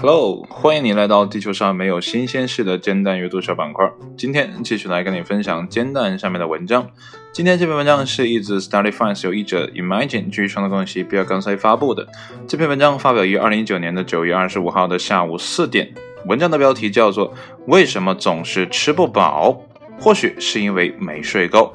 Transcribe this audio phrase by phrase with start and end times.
[0.00, 3.88] Hello，欢迎你来到地球上没有新鲜事的煎蛋阅读小板块。
[4.16, 6.90] 今天继续来跟你分享煎蛋上面的文章。
[7.32, 12.08] 今天这篇文章是一自 Study Finance 由译者 Imagine 基于创作公司比尔刚才发布的。
[12.48, 15.94] 这篇文章发表于二零一九年的九月二十五号的下午四点。
[16.26, 17.32] 文章的标题叫做
[17.66, 19.62] 《为什么总是吃不饱？
[20.00, 21.72] 或许是因为没睡够》。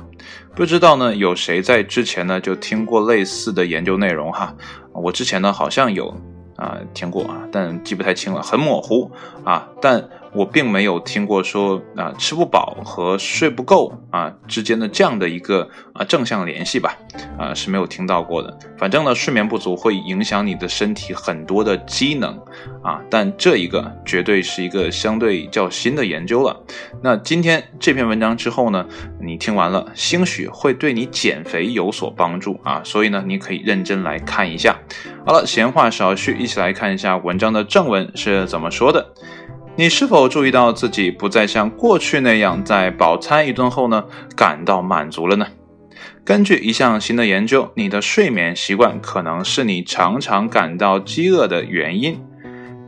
[0.55, 4.55] 不知道呢，有谁在之前呢就听过类似的研究内容哈？
[4.93, 6.15] 我之前呢好像有。
[6.55, 9.11] 啊，听过啊，但记不太清了，很模糊
[9.43, 9.67] 啊。
[9.81, 16.97] 但我并没有听过说啊，吃不饱和睡不够啊之间的这样的一个啊正向联系吧，
[17.37, 18.57] 啊是没有听到过的。
[18.77, 22.35] 反正呢，睡眠不足会影响你的身体很多的机能
[22.81, 26.59] 啊，但这一个绝对是一个相对较新的研究了。
[27.01, 28.85] 那今天这篇文章之后呢，
[29.21, 34.75] 你听完了，兴许会对你减肥有所帮助啊，所以呢，你可以认真来看一下。
[35.25, 39.13] 好了，闲话少叙，一起来看一下文章的正文是怎么说的。
[39.75, 45.47] 你是否注意到自己不再像过去那样在饱餐一顿后呢感到满足了呢？
[46.23, 52.21] 根据一项新的研究，你的睡眠习惯可能是你常常感到饥饿的原因。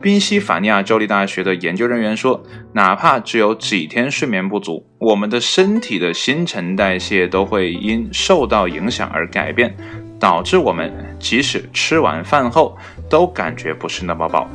[0.00, 2.40] 宾夕法尼亚州立大学的研究人员说，
[2.72, 9.74] 哪怕只有几天睡眠不足，我们的身体的新陈代谢都会因受到影响而改变。
[10.18, 12.74] 导致我们即使吃完饭后
[13.10, 14.48] 都感觉不是那么饱。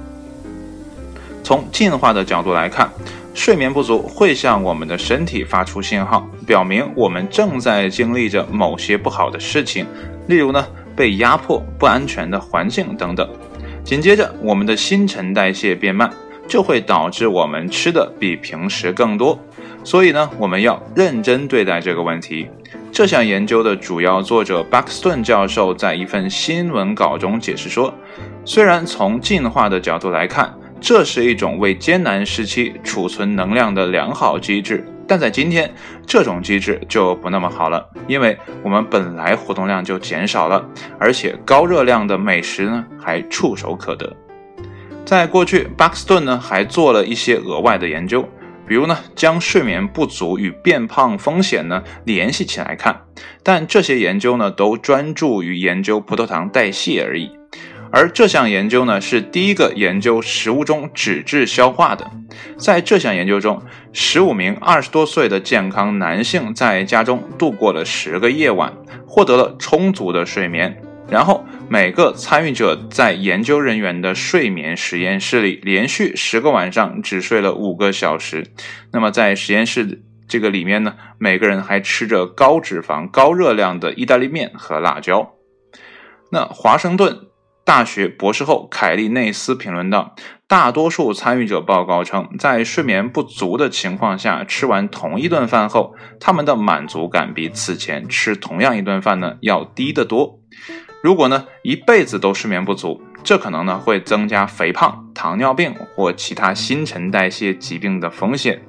[1.43, 2.89] 从进化的角度来看，
[3.33, 9.85] 睡眠不足会向我们的身体发出信号，表明我们正在经历着某些不好的事情，
[10.27, 13.27] 例如呢被压迫、不安全的环境等等。
[13.83, 16.11] 紧接着，我们的新陈代谢变慢，
[16.47, 19.39] 就会导致我们吃的比平时更多。
[19.83, 22.47] 所以呢，我们要认真对待这个问题。
[22.91, 27.91] 这项研究的主要作者巴克斯顿教授在一份新闻稿中解释说，
[28.45, 35.71] 虽然从进化的角度来看，这是一种为艰难时期储存能量的良好机制，但在今天，
[36.07, 40.67] 这种机制就不那么好了，因为我们本来活动量就减少了，
[40.99, 44.11] 而且高热量的美食呢还触手可得。
[45.05, 48.27] 在过去，巴克斯顿呢还做了一些额外的研究。
[48.67, 53.01] 比如呢，将睡眠不足与变胖风险呢联系起来看，
[53.43, 57.29] 但这些研究呢都专注于研究葡萄糖代谢而已。
[57.91, 62.09] 而这项研究呢是第一个研究食物中脂质消化的。
[62.57, 68.73] 在这项研究中，十五名二十多岁的健康男性在家中度过了十个夜晚，
[69.05, 70.81] 获得了充足的睡眠。
[71.09, 78.47] 然后，每个参与者在研究人员的睡眠实验室里连续十个晚上只睡了五个小时。
[78.93, 85.33] 那么，在实验室这个里面呢，每个人还吃着高脂肪、高热量的意大利面和辣椒。
[86.31, 87.27] 那华盛顿
[87.71, 90.13] 大学博士后凯利内斯评论道
[90.45, 100.41] ：“大多数参与者报告称，在睡眠不足的情况下，吃完同一顿饭后，他们的满足感比此前吃同样一顿饭呢要低得多。”
[101.01, 108.61] 如果呢一辈子都睡眠不足，这可能呢会增加肥胖、糖尿病或其他新陈代谢疾病的风险。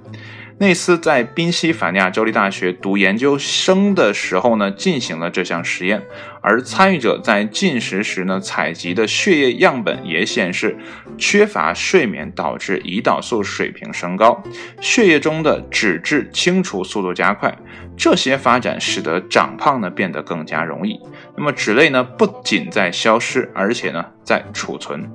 [0.62, 6.00] 内斯在宾夕法尼亚州立大学读研究生的时候呢，进行了这项实验，
[6.40, 10.78] 而参与者在进食时呢采集的血液样本也显示，
[11.18, 14.40] 缺乏睡眠导致胰岛素水平升高，
[14.80, 17.52] 血液中的脂质清除速度加快，
[17.96, 21.00] 这些发展使得长胖呢变得更加容易。
[21.36, 25.10] 那么脂类呢不仅在消失，而且呢在储存。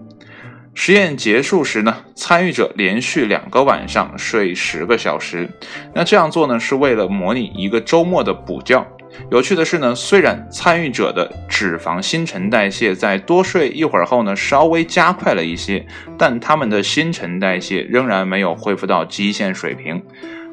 [0.80, 5.50] 实验结束时呢，参与者连续两个晚上睡十个小时。
[5.92, 8.86] 那这样做呢，是为了模拟一个周末的补觉。
[9.32, 15.84] 有趣的是呢，虽然参与者的脂肪新陈代谢在多睡一会儿后呢，稍微加快了一些，
[16.16, 20.00] 但他们的新陈代谢仍然没有恢复到基线水平。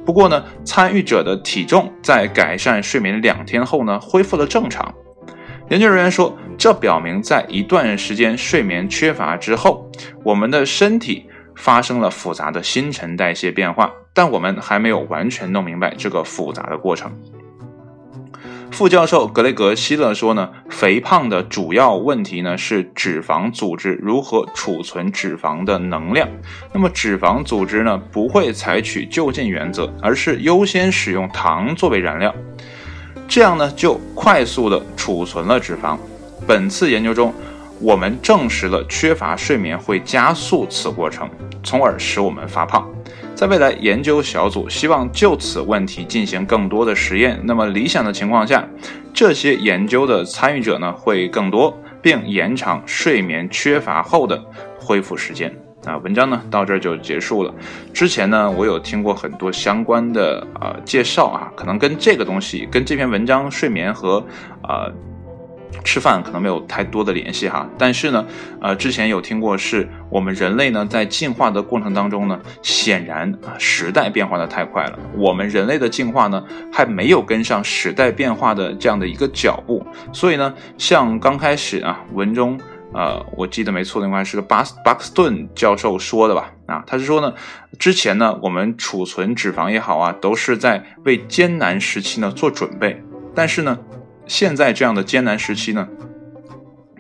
[0.07, 4.95] 不过呢，参与者的体重在改善睡眠两天后呢，恢复了正常。
[5.71, 9.91] 研究人员说，这表明在一段时间睡眠缺乏之后，
[10.22, 11.27] 我们的身体
[11.57, 17.11] 发生了复杂的新陈代谢变化，但我们还没有完全弄明白这个复杂的过程。
[18.71, 26.28] 副教授格雷格希勒说呢，肥胖的主要问题呢是脂肪组织如何储存脂肪的能量。
[26.75, 32.34] 那么脂肪组织呢不会采取就近原则，而是优先使用糖作为燃料。
[33.26, 35.97] 这样呢，就快速的储存了脂肪。
[36.47, 37.34] 本次研究中，
[37.80, 41.28] 我们证实了缺乏睡眠会加速此过程，
[41.62, 42.88] 从而使我们发胖。
[43.34, 47.41] 在未来，研究小组希望就此问题进行更多的实验。
[47.44, 48.65] 那么理想的情况下，
[49.12, 54.41] 这些研究的参与者呢会更多，并延长睡眠缺乏后的
[54.78, 55.53] 恢复时间。
[55.86, 57.54] 啊，文章呢到这儿就结束了。
[57.92, 64.25] 之前呢，我有听过很多相关的呃介绍啊，可能跟这个东西、跟这篇文章睡眠和
[64.63, 64.86] 啊
[65.84, 67.69] 吃饭可能没有太多的联系哈。
[67.77, 68.25] 但是呢，
[68.60, 76.42] 呃，之前有听过，是我们人类呢在进化的过程当中呢，显然啊时代变化的太快了，我们人类的进化呢
[76.72, 82.59] 还没有跟上时代变化的这样的一个脚步，所以呢，像刚开始啊文中。
[82.95, 86.53] 呃，我记得没错的话是个巴斯巴克斯顿教授说的吧？
[86.67, 87.35] 啊，他是说呢，
[87.79, 93.03] 之前呢，我们储存脂肪也好啊，都是在为艰难时期呢做准备。
[93.35, 93.79] 但是呢，
[94.27, 95.89] 现在这样的艰难时期呢，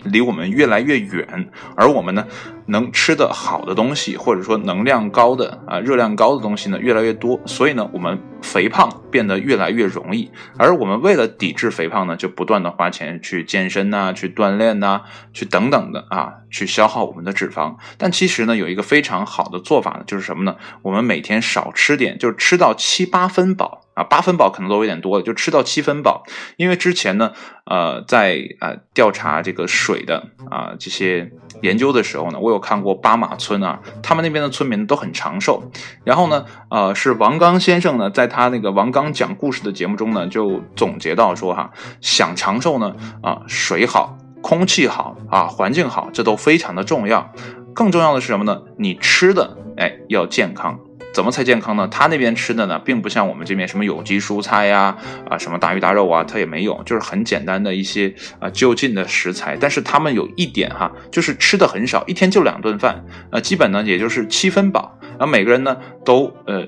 [0.04, 2.26] 离我们越来越远，而我们呢。
[2.66, 10.30] 能吃的好的东西，或者说能量高的啊热量高的东西呢，越来越多，所以呢，我们肥胖变得越来越容易。
[10.58, 15.02] 而我们为了抵制肥胖呢，就不断的花钱去健身呐，去锻炼呐，
[15.32, 17.76] 去等等的啊，去消耗我们的脂肪。
[17.98, 20.56] 但其实呢，有一个非常好的做法呢，就是什么呢？
[20.82, 26.24] 我们每天少吃点，就是吃到七八分饱啊，八分饱可能都有点多了，就吃到七分饱。
[26.56, 27.32] 因为之前呢，
[27.66, 31.30] 呃，在啊调查这个水的啊这些
[31.64, 32.54] 研究的时候呢，我。
[32.54, 35.60] 有看过巴马村啊，他们那边的村民都很长寿。
[36.04, 42.94] 然后呢，呃，是王刚先生呢，在他那个王刚讲故事的节目中呢，就总结到说哈，想长寿呢，
[43.24, 47.32] 啊，水好，空气好啊，环境好，这都非常的重要。
[47.74, 48.62] 更重要的是什么呢？
[48.78, 50.78] 你吃的，哎，要健康。
[51.14, 51.86] 怎么才健康呢？
[51.88, 54.98] 他那边吃的呢，并不像我们这边什么有机蔬菜呀，
[55.30, 59.56] 啊什么大鱼大肉啊，他也没有，就是很简单的一些啊就近的食材。
[59.58, 66.66] 但是他们有一点哈，就是吃的很少，一天就两顿饭，呃，基本呢也就是七分饱，然后每个人呢都呃。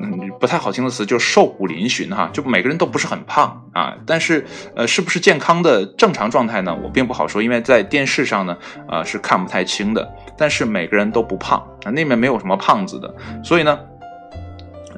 [0.00, 4.46] 嗯，不太好听的词就瘦骨嶙峋哈，就每个人都不是很胖啊，但是
[4.76, 6.76] 呃，是不是健康的正常状态呢？
[6.82, 8.56] 我并不好说，因为在电视上呢，
[8.86, 10.08] 啊，是看不太清的。
[10.36, 13.12] 但是每个人都不胖啊，那边没有什么胖子的，
[13.42, 13.78] 所以呢，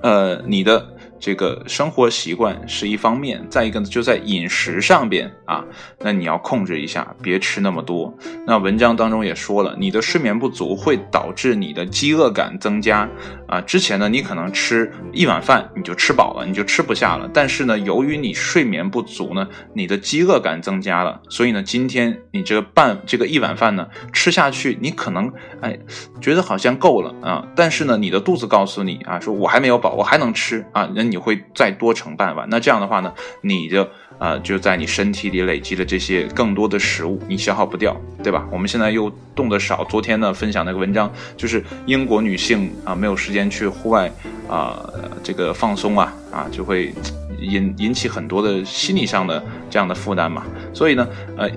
[0.03, 0.87] 呃，你的。
[1.21, 5.63] 这个生活习惯是一方面，再一个呢，就在饮食上边啊，
[5.99, 8.13] 那你要控制一下，别吃那么多。
[8.47, 13.07] 那文章当中也说了，你的睡眠不足会导致你的饥饿感增加
[13.47, 13.61] 啊。
[13.61, 17.29] 之前呢，你可能吃一碗饭你就吃饱了，你就吃不下了。
[17.35, 25.31] 但是呢，由于你睡眠不足呢，你的饥饿感增加了，所以呢，今天你这个半这个一碗饭呢吃下去，你可能
[25.61, 25.79] 哎
[26.19, 31.10] 觉得好像够了啊，但是呢，你的肚子告诉你啊，说我还没有饱，我还能吃啊，人。
[31.11, 33.13] 你会再多盛半碗，那这样的话呢，
[33.43, 38.47] 你的呃就在你身体里累积的这些更多的食物，你消耗不掉，对吧？
[38.51, 44.11] 我们现在又动得少，昨天呢分享那个文章，就是英国女性啊没有时间去户外
[44.49, 44.89] 啊
[45.23, 46.95] 这个放松啊啊就会
[47.41, 51.51] 引引起很多的心理上的这样的负担嘛，所以呢呃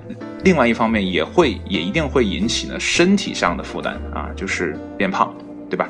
[0.43, 5.33] 另外一方面也会也一定会引起呢身体上的负担啊，就是变胖，
[5.69, 5.89] 对吧？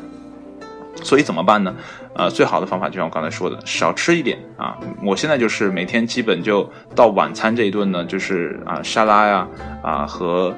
[1.01, 1.75] 所以怎么办呢？
[2.15, 4.77] 呃，最好的方法就像我刚才说的，少吃一点啊。
[5.03, 9.47] 我现在就是每天基本就到晚餐这一顿呢，就是啊沙拉呀
[9.81, 10.55] 啊和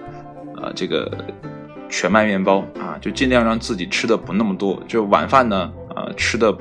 [0.58, 1.10] 呃这个
[1.90, 4.82] 全麦面包啊，就尽量让自己吃的不那么多。
[4.88, 6.56] 就晚饭呢，呃吃的。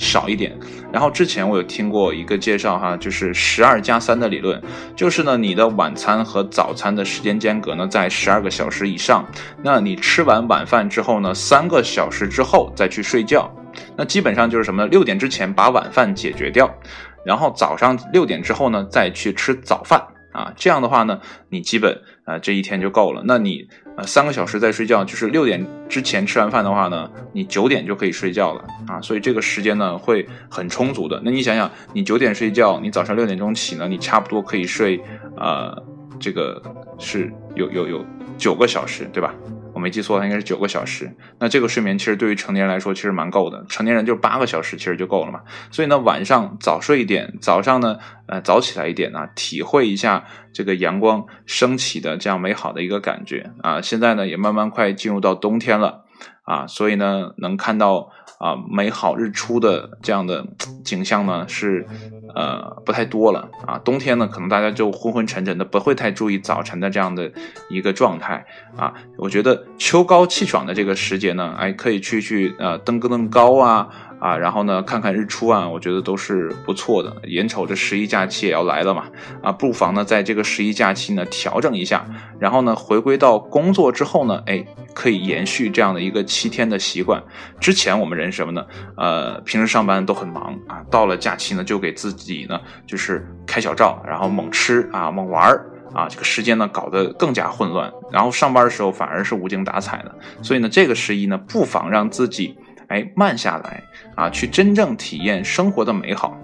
[0.00, 0.58] 少一点，
[0.90, 4.60] 然后之前我有听过一个介绍哈，就是十二加三的理论，
[4.96, 9.22] 就是呢你的晚餐和早餐的时间间隔呢在十二个小时以上，
[9.62, 13.54] 那你吃完晚饭之后呢，三个小时之后再去睡觉，
[13.94, 14.88] 那基本上就是什么呢？
[14.88, 16.74] 六点之前把晚饭解决掉，
[17.22, 20.02] 然后早上六点之后呢再去吃早饭。
[20.32, 23.20] 啊，这样的话呢，你基本啊这一天就够了。
[23.26, 23.66] 那你
[23.96, 29.00] 呃三个小时在睡觉，就是六点之前吃完饭的话呢，你九点就可以睡觉了啊。
[29.00, 31.20] 所以这个时间呢会很充足的。
[31.24, 35.00] 那你想想，你九点睡觉，你早上六点钟起呢，你差不多可以睡
[35.36, 35.76] 呃
[36.18, 36.62] 这个
[36.98, 38.04] 是有有有
[38.38, 39.34] 九个小时，对吧？
[39.80, 41.10] 我没记错，它应该是九个小时。
[41.38, 45.40] 那这个睡眠其实对于成年人来说其实蛮够的，成年人就八个小时其实就够了嘛。
[45.70, 47.96] 所以呢，晚上早睡一点，早上呢，
[48.26, 53.80] 呃，早起来一点啊，体会一下这个阳光升起的这样美好的一个感觉啊。
[53.80, 56.04] 现在呢，也慢慢快进入到冬天了。
[56.42, 58.10] 啊，所以呢，能看到
[58.40, 60.46] 啊美好日出的这样的
[60.82, 61.86] 景象呢，是
[62.34, 63.78] 呃不太多了啊。
[63.84, 67.30] 冬天呢，可能大家就昏昏沉沉的，不会太注意早晨的这样的
[67.68, 68.94] 一个状态啊。
[69.18, 73.88] 我觉得秋高气爽的这个时节呢，哎，可以去去呃登个登高啊。
[74.20, 77.16] 啊，然后呢，看看日出啊，我觉得都是不错的。
[77.24, 79.04] 眼瞅着十一假期也要来了嘛，
[79.42, 82.04] 啊，不妨呢，在这个十一假期呢调整一下，
[82.38, 87.22] 然后呢，回归到工作之后呢，哎，可以延续这样的一个七天的习惯。
[87.58, 88.64] 之前我们人什么呢？
[88.96, 95.66] 呃，平时上班都很忙啊，到了假期呢，就给自己呢就是开小灶，然后猛吃啊，猛玩儿。
[95.92, 100.14] 啊，这个时间呢搞得更加混乱，然后上班的时候反而是无精打采的。
[100.40, 102.56] 所以呢，这个十一呢，不妨让自己
[102.90, 103.82] 哎慢下来
[104.14, 106.36] 啊，去真正体验生活的美好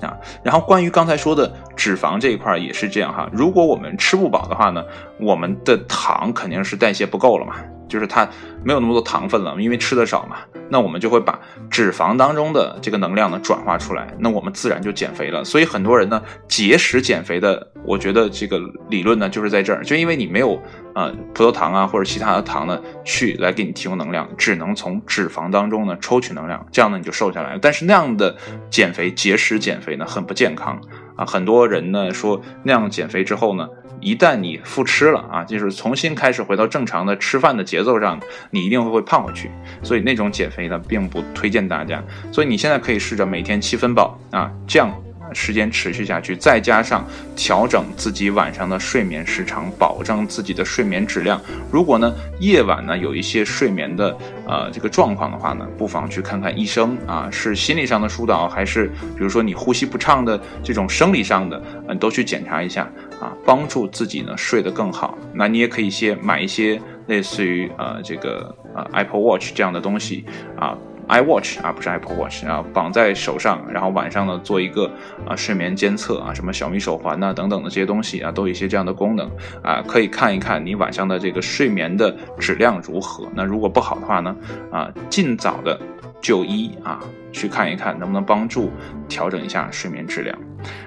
[0.00, 0.18] 啊。
[0.42, 4.84] 然后关于刚才说的脂肪这一块也是这样哈，如果我们吃不饱的话呢，
[5.18, 7.56] 我们的糖肯定是代谢不够了嘛。
[7.86, 8.26] 就是它
[8.64, 10.38] 没有那么多糖分了，因为吃的少嘛，
[10.70, 11.38] 那我们就会把
[11.70, 15.44] 脂肪当中的这个能量呢转化出来，那我们自然就减肥了。
[15.44, 20.60] 所以很多人呢节食减肥的，我觉得这个理论呢就是在这儿，就因为你没有
[20.94, 27.58] 啊葡萄糖啊或者其他的糖呢去来给你提供能量，只能从脂肪当中呢抽取能量，这样呢你就瘦下来了。
[27.60, 28.34] 但是那样的
[28.70, 30.80] 减肥节食减肥呢很不健康
[31.16, 33.68] 啊，很多人呢说那样减肥之后呢。
[34.00, 39.50] 一旦你复吃了啊，就是重新开始回到正常的吃饭的节奏上，你一定会会胖回去。
[39.82, 42.02] 所以那种减肥呢，并不推荐大家。
[42.30, 45.03] 所以你现在可以试着每天七分饱啊，这样。
[45.34, 51.40] 时间持续下去，再加上调整自己晚上的睡眠时长，保证自己的睡眠质量。
[51.70, 58.86] 如果呢夜晚呢有一些睡眠的呃这个状况的话呢，不妨去看看医生啊，是心理上的疏导，还是
[59.16, 65.18] 比如说你呼吸不畅的这种生理上的，嗯，都去检查一下啊，帮助自己呢睡得更好。
[65.32, 70.24] 那你也可以先买一些类似于呃这个呃 Apple Watch 这样的东西
[70.56, 70.78] 啊。
[71.08, 74.90] iWatch 啊，不是 Apple Watch 啊，绑在手上，然后晚上呢做一个
[75.26, 79.30] 啊睡眠监测啊，什么小米手环呐等等的这些东西啊，都有一些这样的功能
[79.62, 83.28] 啊，可以看一看你晚上的这个睡眠的质量如何。
[83.34, 84.34] 那如果不好的话呢，
[84.70, 85.78] 啊，尽早的
[86.24, 86.98] 就医啊，
[87.32, 88.72] 去看一看能不能帮助
[89.06, 90.34] 调整一下睡眠质量。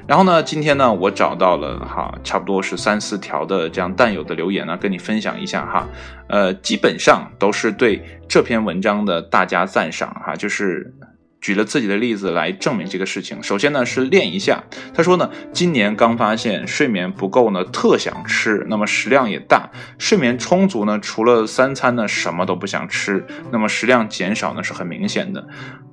[0.08, 5.88] 然后呢，今天呢，我找到了哈，差不多是三四条的这样弹友的留言呢，跟你分享一下哈。
[6.28, 10.92] 呃，基本上都是对这篇文章的大加赞赏哈，就是
[11.40, 13.42] 举了自己的例子来证明这个事情。
[13.44, 14.64] 首先呢是练一下，
[14.94, 25.48] 他说呢，今年刚发现睡眠不够呢，特想吃，那么食量也大；睡眠充足呢，除了三餐呢，什么都不想吃，那么食量减少呢是很明显的。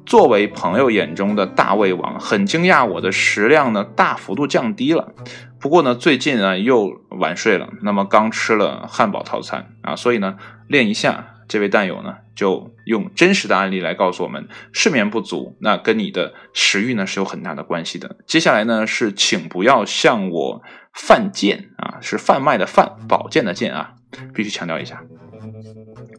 [0.07, 5.15] 作为朋友眼中的大胃王，很惊讶我的食量呢大幅度降低了。
[5.59, 10.37] 不过呢，最近啊又晚睡了，那么刚吃了汉堡套餐啊，所以呢
[10.69, 11.34] 练一下。
[11.55, 18.17] 这位蛋友呢就用真实的案例来告诉我们，睡眠不足那跟你的食欲呢是有很大的关系的。
[18.27, 23.93] 接下来呢是请不要向我犯贱啊，是贩卖的贩，保健的健啊，
[24.35, 25.05] 必须强调一下。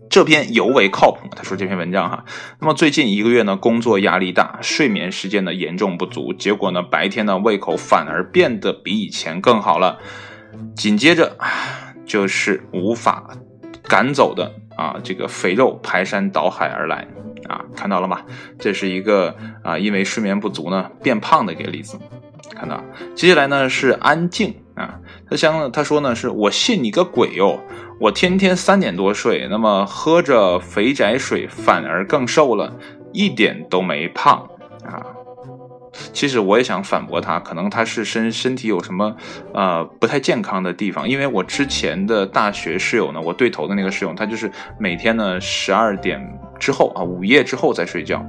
[0.10, 1.28] 这篇尤为靠谱。
[1.36, 2.24] 他说这篇文章哈，
[2.62, 10.00] 那么最近一个月呢，工作压力大，睡眠时间呢严重不足，结果呢白天呢胃口反而变得比以前更好了。
[10.78, 11.38] 紧接着
[12.06, 13.32] 就是无法
[13.84, 17.08] 赶走的啊，这个肥肉排山倒海而来
[17.48, 18.22] 啊，看到了吗？
[18.60, 21.98] 这是一个啊，因为睡眠不足呢变胖的一个例子。
[22.54, 22.84] 看到，
[23.16, 27.60] 接下来呢是安静啊，他相他说呢是我信你个鬼哟。
[28.00, 32.76] 我天天三点多睡，那么喝着肥宅水反而更瘦了，
[33.14, 34.50] 一点都没胖！
[36.16, 39.16] 其实我也想反驳他，可能他是身身体有什么
[39.54, 46.20] 呃不太健康的地方，因为我之前的大学室友呢，我对头的那个室友，他就是每天呢十二点
[46.58, 48.26] 之后啊，午夜之后再睡觉，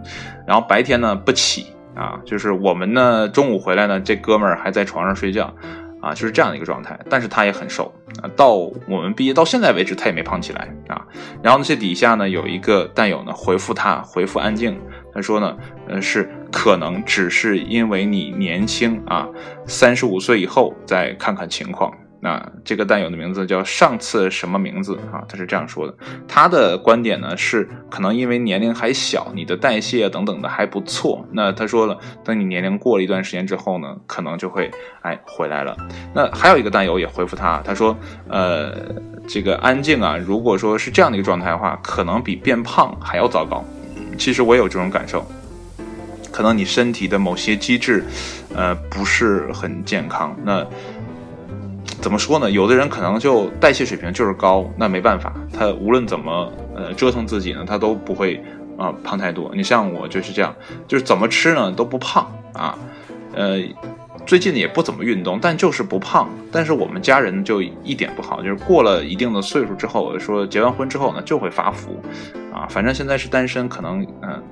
[0.47, 5.55] 然后白天呢不起啊，就是我们呢中午回来呢，这哥们儿还在床上睡觉。
[5.99, 8.31] 啊，就是这样的一个状态，但是他也很瘦啊。
[8.37, 11.03] 到我们毕业到现在为止，他也没胖起来啊。
[11.43, 14.79] 然后呢，这底下呢有一个弹友呢回复他，回复安静，
[15.17, 15.57] 他说呢，
[15.89, 19.27] 呃，是可能只是因为你年轻啊，
[19.67, 21.91] 三十五岁以后再看看情况。
[22.21, 25.23] 那这个弹友的名字叫上次什么名字啊？
[25.29, 25.95] 他是这样说的，
[26.27, 31.27] 他的观点呢是可能因为年龄还小，你的代谢等等的还不错。
[31.33, 34.71] 那他说了，等你年龄过了一段时间之后呢，可能就会
[35.03, 35.77] 哎回来了。
[36.15, 37.97] 那还有一个弹友也回复他，他说，
[38.29, 38.75] 呃，
[39.29, 43.65] 这个安静啊，如果说是这样的一个状态的话，可能比变胖还要糟糕。
[44.17, 45.27] 其实我有这种感受，
[46.33, 48.05] 可能你身体的某些机制，
[48.55, 50.37] 呃，不是很健康。
[50.45, 50.67] 那。
[52.03, 52.49] 怎么说呢？
[52.51, 58.41] 有的人可能就代谢水平就是高，那没办法，他无论怎么呃折腾自己呢，他都不会
[58.77, 59.51] 啊胖太多。
[59.55, 60.55] 你像我就是这样，
[60.87, 62.79] 就是怎么吃呢都不胖啊，
[63.35, 63.61] 呃，
[64.27, 66.29] 最近也不怎么运动，但就是不胖。
[66.53, 71.99] 但是我们家人就一点不好，就是过了一定的岁数之后，说结完婚之后呢就会发福
[72.57, 72.67] 啊。
[72.69, 74.43] 反正现在是单身，可能嗯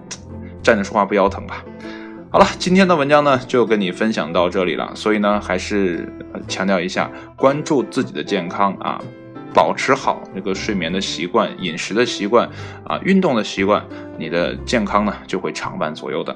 [0.62, 1.64] 站着说话不腰疼吧。
[2.30, 4.92] 好了，今天的文章呢就跟你分享到这里了。
[4.94, 6.12] 所以呢，还是
[6.48, 9.00] 强调一下，关注自己的健康啊，
[9.54, 12.48] 保持好这个睡眠的习惯、饮食的习惯
[12.84, 13.84] 啊、运动的习惯，
[14.18, 16.34] 你的健康呢就会长伴左右的。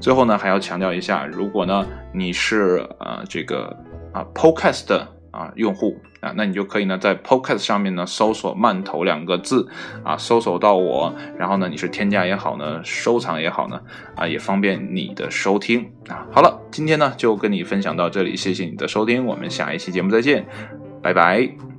[0.00, 1.84] 最后呢，还要强调一下，如果呢
[2.14, 3.76] 你是呃这个
[4.12, 9.68] 啊 Podcast 的啊用户啊，那你就可以呢在 Podcast 上面呢搜索“慢投”两个字
[10.02, 13.80] 啊，搜索到我，然后呢你是添加也好呢，收藏也好呢，
[14.16, 16.26] 啊也方便你的收听啊。
[16.30, 20.46] 好了，今天呢就跟你分享到这里，谢谢你的收听，我们下一期节目再见，
[21.02, 21.69] 拜拜。